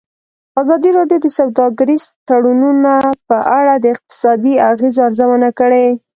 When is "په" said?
3.27-3.37